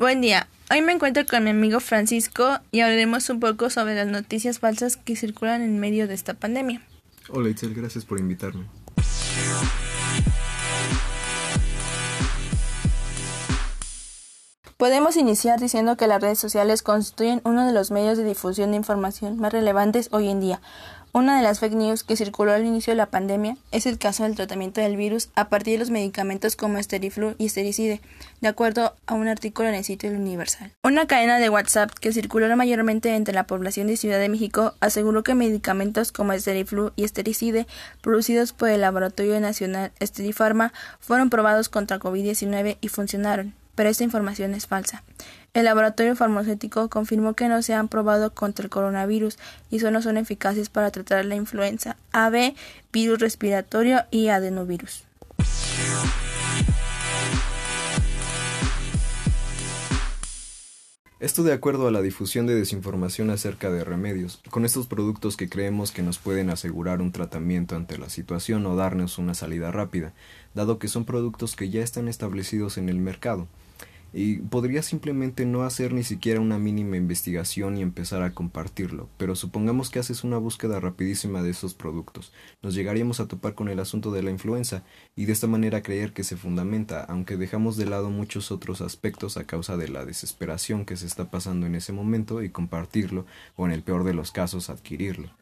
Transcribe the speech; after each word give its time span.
Buen 0.00 0.22
día. 0.22 0.48
Hoy 0.70 0.80
me 0.80 0.92
encuentro 0.92 1.26
con 1.26 1.44
mi 1.44 1.50
amigo 1.50 1.78
Francisco 1.78 2.58
y 2.72 2.80
hablaremos 2.80 3.28
un 3.28 3.38
poco 3.38 3.68
sobre 3.68 3.94
las 3.94 4.06
noticias 4.06 4.58
falsas 4.58 4.96
que 4.96 5.14
circulan 5.14 5.60
en 5.60 5.78
medio 5.78 6.08
de 6.08 6.14
esta 6.14 6.32
pandemia. 6.32 6.80
Hola 7.28 7.50
Itzel, 7.50 7.74
gracias 7.74 8.06
por 8.06 8.18
invitarme. 8.18 8.64
Podemos 14.78 15.18
iniciar 15.18 15.60
diciendo 15.60 15.98
que 15.98 16.06
las 16.06 16.22
redes 16.22 16.38
sociales 16.38 16.82
constituyen 16.82 17.42
uno 17.44 17.66
de 17.66 17.74
los 17.74 17.90
medios 17.90 18.16
de 18.16 18.24
difusión 18.24 18.70
de 18.70 18.78
información 18.78 19.38
más 19.38 19.52
relevantes 19.52 20.08
hoy 20.12 20.30
en 20.30 20.40
día, 20.40 20.62
una 21.12 21.36
de 21.36 21.42
las 21.42 21.58
fake 21.58 21.74
news 21.74 22.04
que 22.04 22.16
circuló 22.16 22.52
al 22.52 22.64
inicio 22.64 22.92
de 22.92 22.96
la 22.96 23.06
pandemia 23.06 23.56
es 23.72 23.86
el 23.86 23.98
caso 23.98 24.22
del 24.22 24.36
tratamiento 24.36 24.80
del 24.80 24.96
virus 24.96 25.30
a 25.34 25.48
partir 25.48 25.74
de 25.74 25.78
los 25.80 25.90
medicamentos 25.90 26.54
como 26.54 26.78
Esteriflu 26.78 27.34
y 27.36 27.46
Estericide, 27.46 28.00
de 28.40 28.48
acuerdo 28.48 28.94
a 29.06 29.14
un 29.14 29.26
artículo 29.26 29.68
en 29.68 29.74
el 29.74 29.84
sitio 29.84 30.10
Universal. 30.10 30.72
Una 30.84 31.06
cadena 31.06 31.38
de 31.38 31.48
WhatsApp 31.48 31.90
que 31.92 32.12
circuló 32.12 32.54
mayormente 32.56 33.14
entre 33.14 33.34
la 33.34 33.44
población 33.44 33.88
de 33.88 33.96
Ciudad 33.96 34.20
de 34.20 34.28
México 34.28 34.74
aseguró 34.80 35.22
que 35.22 35.34
medicamentos 35.34 36.12
como 36.12 36.32
Esteriflu 36.32 36.92
y 36.96 37.04
Estericide, 37.04 37.66
producidos 38.00 38.52
por 38.52 38.68
el 38.68 38.82
Laboratorio 38.82 39.40
Nacional 39.40 39.92
Esterifarma, 39.98 40.72
fueron 41.00 41.30
probados 41.30 41.68
contra 41.68 41.98
COVID-19 41.98 42.78
y 42.80 42.88
funcionaron 42.88 43.54
pero 43.80 43.88
esta 43.88 44.04
información 44.04 44.52
es 44.52 44.66
falsa. 44.66 45.04
El 45.52 45.64
laboratorio 45.64 46.14
farmacéutico 46.14 46.88
confirmó 46.88 47.34
que 47.34 47.48
no 47.48 47.60
se 47.62 47.74
han 47.74 47.88
probado 47.88 48.32
contra 48.32 48.62
el 48.62 48.70
coronavirus 48.70 49.36
y 49.68 49.80
solo 49.80 50.00
son 50.00 50.16
eficaces 50.16 50.68
para 50.68 50.92
tratar 50.92 51.24
la 51.24 51.34
influenza 51.34 51.96
AB, 52.12 52.54
virus 52.92 53.18
respiratorio 53.18 54.04
y 54.12 54.28
adenovirus. 54.28 55.02
Esto 61.18 61.42
de 61.42 61.52
acuerdo 61.52 61.88
a 61.88 61.90
la 61.90 62.00
difusión 62.00 62.46
de 62.46 62.54
desinformación 62.54 63.28
acerca 63.30 63.70
de 63.70 63.82
remedios, 63.82 64.40
con 64.50 64.64
estos 64.64 64.86
productos 64.86 65.36
que 65.36 65.48
creemos 65.48 65.90
que 65.90 66.02
nos 66.02 66.18
pueden 66.18 66.48
asegurar 66.48 67.02
un 67.02 67.10
tratamiento 67.10 67.74
ante 67.74 67.98
la 67.98 68.08
situación 68.08 68.64
o 68.66 68.76
darnos 68.76 69.18
una 69.18 69.34
salida 69.34 69.72
rápida, 69.72 70.12
dado 70.54 70.78
que 70.78 70.88
son 70.88 71.04
productos 71.04 71.56
que 71.56 71.70
ya 71.70 71.82
están 71.82 72.06
establecidos 72.06 72.78
en 72.78 72.88
el 72.88 73.00
mercado 73.00 73.48
y 74.12 74.36
podría 74.36 74.82
simplemente 74.82 75.46
no 75.46 75.62
hacer 75.62 75.92
ni 75.92 76.02
siquiera 76.02 76.40
una 76.40 76.58
mínima 76.58 76.96
investigación 76.96 77.76
y 77.76 77.82
empezar 77.82 78.22
a 78.22 78.32
compartirlo, 78.32 79.08
pero 79.16 79.36
supongamos 79.36 79.90
que 79.90 79.98
haces 79.98 80.24
una 80.24 80.38
búsqueda 80.38 80.80
rapidísima 80.80 81.42
de 81.42 81.50
esos 81.50 81.74
productos, 81.74 82.32
nos 82.62 82.74
llegaríamos 82.74 83.20
a 83.20 83.28
topar 83.28 83.54
con 83.54 83.68
el 83.68 83.80
asunto 83.80 84.10
de 84.12 84.22
la 84.22 84.30
influenza 84.30 84.84
y 85.16 85.24
de 85.26 85.32
esta 85.32 85.46
manera 85.46 85.82
creer 85.82 86.12
que 86.12 86.24
se 86.24 86.36
fundamenta, 86.36 87.04
aunque 87.04 87.36
dejamos 87.36 87.76
de 87.76 87.86
lado 87.86 88.10
muchos 88.10 88.50
otros 88.50 88.80
aspectos 88.80 89.36
a 89.36 89.44
causa 89.44 89.76
de 89.76 89.88
la 89.88 90.04
desesperación 90.04 90.84
que 90.84 90.96
se 90.96 91.06
está 91.06 91.30
pasando 91.30 91.66
en 91.66 91.74
ese 91.74 91.92
momento 91.92 92.42
y 92.42 92.50
compartirlo 92.50 93.26
o 93.56 93.66
en 93.66 93.72
el 93.72 93.82
peor 93.82 94.04
de 94.04 94.14
los 94.14 94.32
casos 94.32 94.70
adquirirlo. 94.70 95.39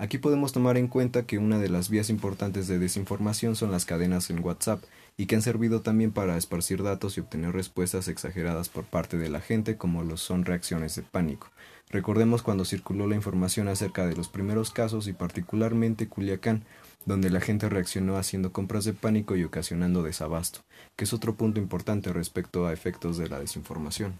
Aquí 0.00 0.16
podemos 0.16 0.54
tomar 0.54 0.78
en 0.78 0.88
cuenta 0.88 1.26
que 1.26 1.36
una 1.36 1.58
de 1.58 1.68
las 1.68 1.90
vías 1.90 2.08
importantes 2.08 2.66
de 2.68 2.78
desinformación 2.78 3.54
son 3.54 3.70
las 3.70 3.84
cadenas 3.84 4.30
en 4.30 4.42
WhatsApp, 4.42 4.82
y 5.18 5.26
que 5.26 5.34
han 5.34 5.42
servido 5.42 5.82
también 5.82 6.10
para 6.10 6.38
esparcir 6.38 6.82
datos 6.82 7.18
y 7.18 7.20
obtener 7.20 7.52
respuestas 7.52 8.08
exageradas 8.08 8.70
por 8.70 8.84
parte 8.84 9.18
de 9.18 9.28
la 9.28 9.42
gente 9.42 9.76
como 9.76 10.02
lo 10.02 10.16
son 10.16 10.46
reacciones 10.46 10.96
de 10.96 11.02
pánico. 11.02 11.48
Recordemos 11.90 12.42
cuando 12.42 12.64
circuló 12.64 13.06
la 13.06 13.14
información 13.14 13.68
acerca 13.68 14.06
de 14.06 14.16
los 14.16 14.30
primeros 14.30 14.70
casos 14.70 15.06
y 15.06 15.12
particularmente 15.12 16.08
Culiacán, 16.08 16.64
donde 17.04 17.28
la 17.28 17.42
gente 17.42 17.68
reaccionó 17.68 18.16
haciendo 18.16 18.54
compras 18.54 18.86
de 18.86 18.94
pánico 18.94 19.36
y 19.36 19.44
ocasionando 19.44 20.02
desabasto, 20.02 20.60
que 20.96 21.04
es 21.04 21.12
otro 21.12 21.34
punto 21.34 21.60
importante 21.60 22.10
respecto 22.14 22.66
a 22.66 22.72
efectos 22.72 23.18
de 23.18 23.28
la 23.28 23.38
desinformación. 23.38 24.18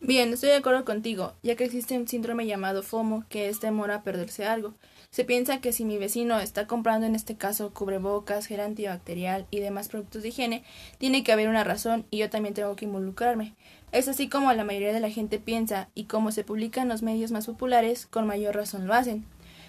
Bien, 0.00 0.32
estoy 0.32 0.50
de 0.50 0.56
acuerdo 0.56 0.84
contigo, 0.84 1.34
ya 1.42 1.56
que 1.56 1.64
existe 1.64 1.98
un 1.98 2.06
síndrome 2.06 2.46
llamado 2.46 2.84
FOMO, 2.84 3.24
que 3.28 3.48
es 3.48 3.58
temor 3.58 3.90
a 3.90 4.04
perderse 4.04 4.46
algo. 4.46 4.74
Se 5.10 5.24
piensa 5.24 5.60
que 5.60 5.72
si 5.72 5.84
mi 5.84 5.96
vecino 5.96 6.38
está 6.38 6.66
comprando 6.66 7.06
en 7.06 7.14
este 7.14 7.36
caso 7.36 7.72
cubrebocas, 7.72 8.46
gel 8.46 8.60
antibacterial 8.60 9.46
y 9.50 9.60
demás 9.60 9.88
productos 9.88 10.22
de 10.22 10.28
higiene, 10.28 10.64
tiene 10.98 11.24
que 11.24 11.32
haber 11.32 11.48
una 11.48 11.64
razón 11.64 12.04
y 12.10 12.18
yo 12.18 12.28
también 12.28 12.54
tengo 12.54 12.76
que 12.76 12.84
involucrarme. 12.84 13.54
Es 13.90 14.06
así 14.06 14.28
como 14.28 14.52
la 14.52 14.64
mayoría 14.64 14.92
de 14.92 15.00
la 15.00 15.10
gente 15.10 15.38
piensa 15.38 15.88
y 15.94 16.04
como 16.04 16.30
se 16.30 16.44
publica 16.44 16.82
en 16.82 16.88
los 16.88 17.02
medios 17.02 17.30
más 17.30 17.46
populares, 17.46 18.06
con 18.06 18.26
mayor 18.26 18.54
razón 18.54 18.86
lo 18.86 18.92
hacen. 18.92 19.24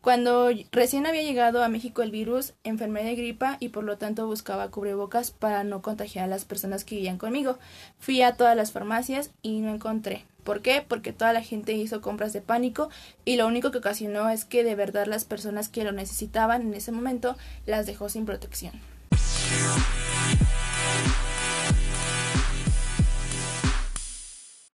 Cuando 0.00 0.50
recién 0.72 1.06
había 1.06 1.22
llegado 1.22 1.62
a 1.62 1.68
México 1.68 2.02
el 2.02 2.10
virus, 2.10 2.54
enfermé 2.64 3.04
de 3.04 3.14
gripa 3.14 3.56
y 3.60 3.68
por 3.68 3.84
lo 3.84 3.98
tanto 3.98 4.26
buscaba 4.26 4.70
cubrebocas 4.70 5.30
para 5.30 5.62
no 5.62 5.80
contagiar 5.80 6.24
a 6.24 6.28
las 6.28 6.44
personas 6.44 6.84
que 6.84 6.96
vivían 6.96 7.18
conmigo. 7.18 7.58
Fui 7.98 8.20
a 8.22 8.34
todas 8.34 8.56
las 8.56 8.72
farmacias 8.72 9.30
y 9.42 9.60
no 9.60 9.72
encontré. 9.72 10.24
¿Por 10.44 10.62
qué? 10.62 10.84
Porque 10.86 11.12
toda 11.12 11.32
la 11.32 11.42
gente 11.42 11.72
hizo 11.72 12.00
compras 12.00 12.32
de 12.32 12.40
pánico 12.40 12.90
y 13.24 13.36
lo 13.36 13.46
único 13.46 13.70
que 13.70 13.78
ocasionó 13.78 14.30
es 14.30 14.44
que 14.44 14.64
de 14.64 14.74
verdad 14.74 15.06
las 15.06 15.24
personas 15.24 15.68
que 15.68 15.84
lo 15.84 15.92
necesitaban 15.92 16.62
en 16.62 16.74
ese 16.74 16.92
momento 16.92 17.36
las 17.66 17.86
dejó 17.86 18.08
sin 18.08 18.26
protección. 18.26 18.72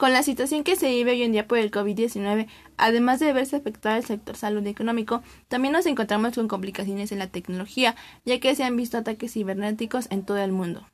Con 0.02 0.14
la 0.14 0.24
situación 0.24 0.64
que 0.64 0.76
se 0.76 0.90
vive 0.90 1.12
hoy 1.12 1.22
en 1.22 1.32
día 1.32 1.48
por 1.48 1.60
el 1.60 1.70
COVID-19, 1.70 2.48
además 2.76 3.20
de 3.20 3.34
verse 3.34 3.58
afectado 3.58 3.98
el 3.98 4.04
sector 4.04 4.36
salud 4.36 4.66
económico, 4.66 5.22
también 5.48 5.74
nos 5.74 5.86
encontramos 5.86 6.34
con 6.34 6.48
complicaciones 6.48 7.12
en 7.12 7.20
la 7.20 7.28
tecnología, 7.28 7.96
ya 8.26 8.40
que 8.40 8.56
se 8.56 8.64
han 8.64 8.76
visto 8.76 8.98
ataques 8.98 9.34
cibernéticos 9.34 10.08
en 10.10 10.26
todo 10.26 10.40
el 10.40 10.54
mundo. 10.54 10.91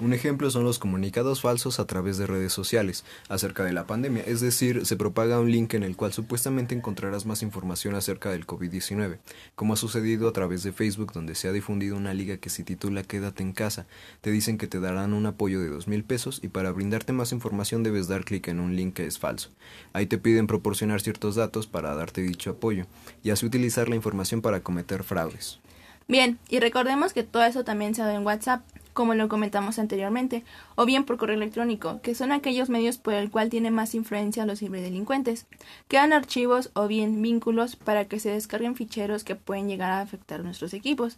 Un 0.00 0.12
ejemplo 0.12 0.48
son 0.48 0.62
los 0.62 0.78
comunicados 0.78 1.40
falsos 1.40 1.80
a 1.80 1.86
través 1.88 2.18
de 2.18 2.28
redes 2.28 2.52
sociales 2.52 3.04
acerca 3.28 3.64
de 3.64 3.72
la 3.72 3.88
pandemia, 3.88 4.22
es 4.24 4.40
decir, 4.40 4.86
se 4.86 4.94
propaga 4.94 5.40
un 5.40 5.50
link 5.50 5.74
en 5.74 5.82
el 5.82 5.96
cual 5.96 6.12
supuestamente 6.12 6.72
encontrarás 6.72 7.26
más 7.26 7.42
información 7.42 7.96
acerca 7.96 8.30
del 8.30 8.46
COVID-19, 8.46 9.18
como 9.56 9.72
ha 9.72 9.76
sucedido 9.76 10.28
a 10.28 10.32
través 10.32 10.62
de 10.62 10.70
Facebook 10.70 11.12
donde 11.12 11.34
se 11.34 11.48
ha 11.48 11.52
difundido 11.52 11.96
una 11.96 12.14
liga 12.14 12.36
que 12.36 12.48
se 12.48 12.62
titula 12.62 13.02
Quédate 13.02 13.42
en 13.42 13.52
casa. 13.52 13.88
Te 14.20 14.30
dicen 14.30 14.56
que 14.56 14.68
te 14.68 14.78
darán 14.78 15.14
un 15.14 15.26
apoyo 15.26 15.60
de 15.60 15.68
dos 15.68 15.88
mil 15.88 16.04
pesos 16.04 16.38
y 16.44 16.46
para 16.46 16.70
brindarte 16.70 17.12
más 17.12 17.32
información 17.32 17.82
debes 17.82 18.06
dar 18.06 18.24
clic 18.24 18.46
en 18.46 18.60
un 18.60 18.76
link 18.76 18.94
que 18.94 19.06
es 19.06 19.18
falso. 19.18 19.50
Ahí 19.92 20.06
te 20.06 20.18
piden 20.18 20.46
proporcionar 20.46 21.00
ciertos 21.00 21.34
datos 21.34 21.66
para 21.66 21.96
darte 21.96 22.20
dicho 22.20 22.50
apoyo 22.50 22.86
y 23.24 23.30
así 23.30 23.46
utilizar 23.46 23.88
la 23.88 23.96
información 23.96 24.42
para 24.42 24.60
cometer 24.60 25.02
fraudes. 25.02 25.58
Bien, 26.06 26.38
y 26.48 26.60
recordemos 26.60 27.12
que 27.12 27.24
todo 27.24 27.42
eso 27.42 27.64
también 27.64 27.96
se 27.96 28.02
dado 28.02 28.16
en 28.16 28.24
WhatsApp 28.24 28.62
como 28.98 29.14
lo 29.14 29.28
comentamos 29.28 29.78
anteriormente, 29.78 30.42
o 30.74 30.84
bien 30.84 31.04
por 31.04 31.18
correo 31.18 31.36
electrónico, 31.36 32.00
que 32.02 32.16
son 32.16 32.32
aquellos 32.32 32.68
medios 32.68 32.98
por 32.98 33.14
el 33.14 33.30
cual 33.30 33.48
tienen 33.48 33.72
más 33.72 33.94
influencia 33.94 34.44
los 34.44 34.58
ciberdelincuentes. 34.58 35.46
Quedan 35.86 36.12
archivos 36.12 36.72
o 36.74 36.88
bien 36.88 37.22
vínculos 37.22 37.76
para 37.76 38.06
que 38.06 38.18
se 38.18 38.30
descarguen 38.30 38.74
ficheros 38.74 39.22
que 39.22 39.36
pueden 39.36 39.68
llegar 39.68 39.92
a 39.92 40.00
afectar 40.00 40.42
nuestros 40.42 40.74
equipos. 40.74 41.16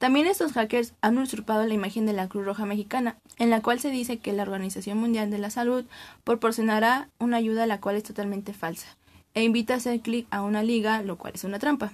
También 0.00 0.26
estos 0.26 0.54
hackers 0.54 0.94
han 1.02 1.18
usurpado 1.18 1.64
la 1.64 1.72
imagen 1.72 2.04
de 2.04 2.14
la 2.14 2.26
Cruz 2.26 2.44
Roja 2.44 2.66
Mexicana, 2.66 3.14
en 3.38 3.50
la 3.50 3.62
cual 3.62 3.78
se 3.78 3.92
dice 3.92 4.18
que 4.18 4.32
la 4.32 4.42
Organización 4.42 4.98
Mundial 4.98 5.30
de 5.30 5.38
la 5.38 5.50
Salud 5.50 5.84
proporcionará 6.24 7.10
una 7.20 7.36
ayuda 7.36 7.68
la 7.68 7.80
cual 7.80 7.94
es 7.94 8.02
totalmente 8.02 8.52
falsa, 8.54 8.96
e 9.34 9.44
invita 9.44 9.74
a 9.74 9.76
hacer 9.76 10.00
clic 10.00 10.26
a 10.32 10.42
una 10.42 10.64
liga, 10.64 11.00
lo 11.02 11.16
cual 11.16 11.34
es 11.36 11.44
una 11.44 11.60
trampa. 11.60 11.92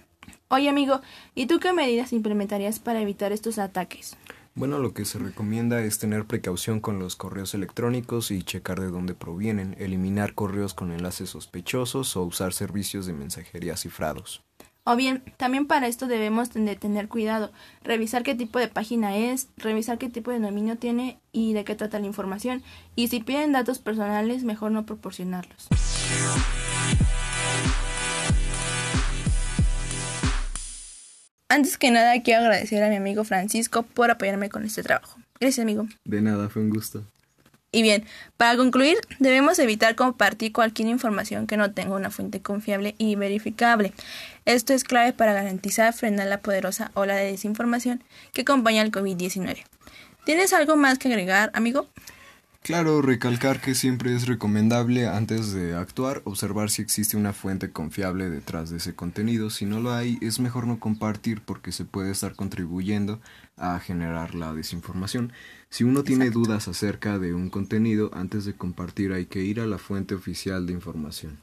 Oye 0.48 0.70
amigo, 0.70 1.02
¿y 1.34 1.44
tú 1.44 1.58
qué 1.58 1.74
medidas 1.74 2.14
implementarías 2.14 2.78
para 2.78 3.02
evitar 3.02 3.32
estos 3.32 3.58
ataques? 3.58 4.16
Bueno, 4.56 4.78
lo 4.78 4.94
que 4.94 5.04
se 5.04 5.18
recomienda 5.18 5.82
es 5.82 5.98
tener 5.98 6.24
precaución 6.24 6.80
con 6.80 6.98
los 6.98 7.14
correos 7.14 7.52
electrónicos 7.52 8.30
y 8.30 8.42
checar 8.42 8.80
de 8.80 8.86
dónde 8.86 9.14
provienen, 9.14 9.76
eliminar 9.78 10.32
correos 10.32 10.72
con 10.72 10.92
enlaces 10.92 11.28
sospechosos 11.28 12.16
o 12.16 12.22
usar 12.22 12.54
servicios 12.54 13.04
de 13.04 13.12
mensajería 13.12 13.76
cifrados. 13.76 14.42
O 14.84 14.96
bien, 14.96 15.22
también 15.36 15.66
para 15.66 15.88
esto 15.88 16.06
debemos 16.06 16.54
de 16.54 16.74
tener 16.74 17.08
cuidado, 17.08 17.52
revisar 17.82 18.22
qué 18.22 18.34
tipo 18.34 18.58
de 18.58 18.68
página 18.68 19.14
es, 19.14 19.50
revisar 19.58 19.98
qué 19.98 20.08
tipo 20.08 20.30
de 20.30 20.40
dominio 20.40 20.78
tiene 20.78 21.20
y 21.32 21.52
de 21.52 21.64
qué 21.64 21.74
trata 21.74 21.98
la 21.98 22.06
información, 22.06 22.62
y 22.94 23.08
si 23.08 23.20
piden 23.20 23.52
datos 23.52 23.78
personales, 23.78 24.42
mejor 24.42 24.72
no 24.72 24.86
proporcionarlos. 24.86 25.68
Antes 31.56 31.78
que 31.78 31.90
nada, 31.90 32.22
quiero 32.22 32.42
agradecer 32.42 32.82
a 32.82 32.90
mi 32.90 32.96
amigo 32.96 33.24
Francisco 33.24 33.82
por 33.82 34.10
apoyarme 34.10 34.50
con 34.50 34.66
este 34.66 34.82
trabajo. 34.82 35.18
Gracias, 35.40 35.62
amigo. 35.62 35.88
De 36.04 36.20
nada, 36.20 36.50
fue 36.50 36.60
un 36.60 36.68
gusto. 36.68 37.02
Y 37.72 37.80
bien, 37.80 38.04
para 38.36 38.58
concluir, 38.58 38.98
debemos 39.20 39.58
evitar 39.58 39.94
compartir 39.94 40.52
cualquier 40.52 40.88
información 40.88 41.46
que 41.46 41.56
no 41.56 41.72
tenga 41.72 41.94
una 41.94 42.10
fuente 42.10 42.42
confiable 42.42 42.94
y 42.98 43.14
verificable. 43.14 43.94
Esto 44.44 44.74
es 44.74 44.84
clave 44.84 45.14
para 45.14 45.32
garantizar 45.32 45.94
frenar 45.94 46.26
la 46.26 46.40
poderosa 46.40 46.90
ola 46.92 47.16
de 47.16 47.30
desinformación 47.30 48.04
que 48.34 48.42
acompaña 48.42 48.82
al 48.82 48.92
COVID-19. 48.92 49.64
¿Tienes 50.26 50.52
algo 50.52 50.76
más 50.76 50.98
que 50.98 51.08
agregar, 51.08 51.50
amigo? 51.54 51.88
Claro, 52.66 53.00
recalcar 53.00 53.60
que 53.60 53.76
siempre 53.76 54.12
es 54.12 54.26
recomendable 54.26 55.06
antes 55.06 55.52
de 55.52 55.76
actuar 55.76 56.22
observar 56.24 56.68
si 56.68 56.82
existe 56.82 57.16
una 57.16 57.32
fuente 57.32 57.70
confiable 57.70 58.28
detrás 58.28 58.70
de 58.70 58.78
ese 58.78 58.92
contenido. 58.92 59.50
Si 59.50 59.64
no 59.66 59.78
lo 59.78 59.92
hay, 59.92 60.18
es 60.20 60.40
mejor 60.40 60.66
no 60.66 60.80
compartir 60.80 61.42
porque 61.42 61.70
se 61.70 61.84
puede 61.84 62.10
estar 62.10 62.34
contribuyendo 62.34 63.20
a 63.56 63.78
generar 63.78 64.34
la 64.34 64.52
desinformación. 64.52 65.32
Si 65.70 65.84
uno 65.84 66.02
tiene 66.02 66.30
dudas 66.30 66.66
acerca 66.66 67.20
de 67.20 67.34
un 67.34 67.50
contenido, 67.50 68.10
antes 68.12 68.44
de 68.44 68.54
compartir 68.54 69.12
hay 69.12 69.26
que 69.26 69.44
ir 69.44 69.60
a 69.60 69.66
la 69.66 69.78
fuente 69.78 70.16
oficial 70.16 70.66
de 70.66 70.72
información. 70.72 71.38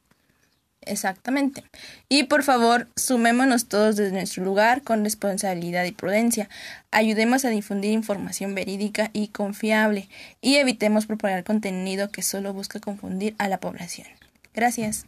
Exactamente. 0.86 1.64
Y 2.10 2.24
por 2.24 2.44
favor, 2.44 2.88
sumémonos 2.96 3.68
todos 3.68 3.96
desde 3.96 4.14
nuestro 4.14 4.44
lugar 4.44 4.82
con 4.82 5.04
responsabilidad 5.04 5.86
y 5.86 5.92
prudencia. 5.92 6.50
Ayudemos 6.92 7.46
a 7.46 7.50
difundir 7.50 7.92
información 7.92 8.56
verídica 8.56 9.10
y 9.14 9.30
confiable 9.30 10.10
y 10.42 10.56
evitemos 10.56 11.06
propagar 11.06 11.44
contenido 11.44 12.10
que 12.10 12.22
solo 12.22 12.54
busca 12.54 12.80
confundir 12.80 13.36
a 13.38 13.48
la 13.48 13.60
población. 13.60 14.08
Gracias. 14.54 15.06